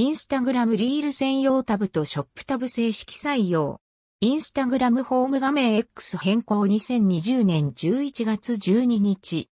[0.00, 3.82] インスタグラムリール専用タブとショップタブ正式採用。
[4.22, 9.50] インスタグラムホーム画面 X 変更2020年11月12日。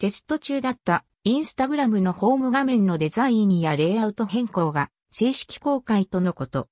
[0.00, 6.66] テスト中だったインスタグラムのホーム画面のデザインやレイアウト変更が正式公開とのこと。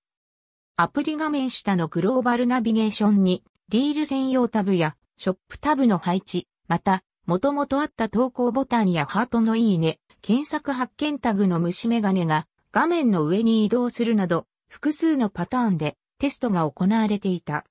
[0.76, 17.64] アプリ画面下のグローバルナビゲーションにリール専用タブやショップタブの配置、また、もともとあった投稿ボタンやハートのいいね、検索発見タグの虫眼鏡が画面の上に移動するなど、複数のパターンでテストが行われていた。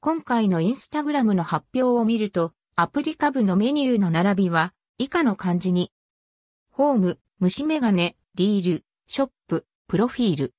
[0.00, 5.92] 今回のインスタグラムの発表を見ると、アプリカブのメニューの並びは以下の感じに、
[6.70, 10.54] ホーム、虫眼鏡、リール、ショップ、プロフィール。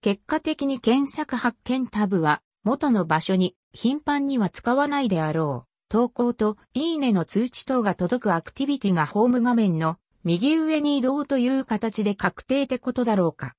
[0.00, 5.70] 結果的に検索発見タブは元の場所に頻繁には使わないであろう。
[5.88, 13.54] 投稿といいねの通知等が届くアクティビティがホーム画面の右上に移動という形で確定ってことだろうか。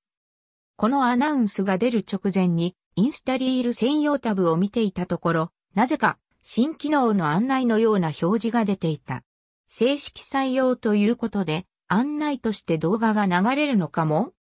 [0.75, 9.23] このアナウンスが出る直前にインスタリール専用タブを見ていたところ、なぜか新機能の案内のような表示が出ていた。
[9.67, 14.33] 正式採用ということで案内として動画が流れるのかも？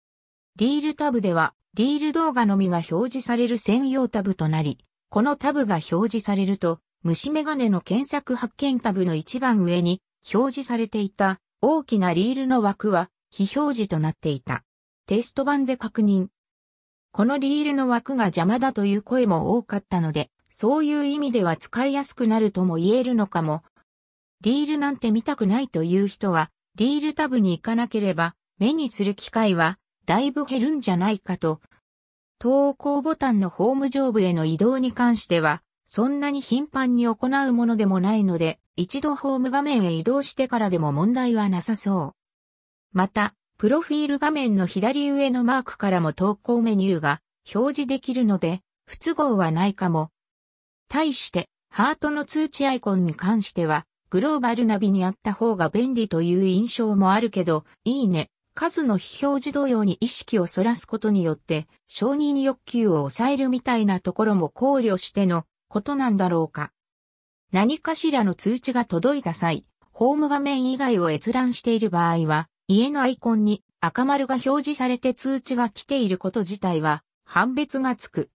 [0.55, 4.79] リールタブではリール動画のみが表示される専用タブとなり、
[5.09, 10.01] このタブが表示されると、虫眼鏡の検索発見タブの一番上に
[10.33, 14.63] 表示されていた大きなリールの枠は非表示となっていた。
[15.07, 16.27] テスト版で確認。
[17.11, 23.63] このリールの枠が邪魔だという声も多かったので、そういう意味では使いやすくなるとも言えるのかも。
[24.39, 31.59] リールなんて見たくないという人は、リールタブに行かなければ、目にする機会は、だいぶ減るんじゃないかと。
[32.37, 42.11] 投稿ボタンのホーム上部への移動に関しては、そんなに頻繁に行うものでもないので、一度ホーム画面へ移動してからでも問題はなさそう。
[42.93, 47.19] また、プロフィール画面の左上のマークからも投稿メニューが
[47.53, 50.11] 表示できるので、不都合はないかも。
[50.87, 66.71] 対して、ハートの通知アイコンに関しては、グローバルナビにあった方が便利という印象もあるけど、いいね、数の非表示同様に意識をそらすことによって、承認欲求を抑えるみたいなところも考慮してのことなんだろうか。
[67.51, 78.29] 何かしらの通知が届いた際、ホーム画面以外を閲覧している場合は、家のアイコンに赤丸が表示されて通知が来ていること自体は判別がつく。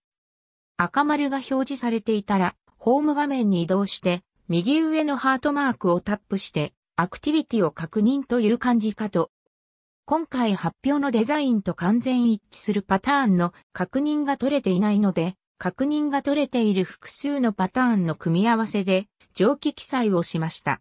[0.76, 9.30] 赤丸が表示されていたら、ホーム画面に移動して、右上のハートマークをタップして、アクティビティを確認という感じかと。
[10.06, 20.80] 今回発表のデザインと完全一致するパターンの確認が取れていないので、確認が取れている複数のパターンの組み合わせで、蒸気記載をしました。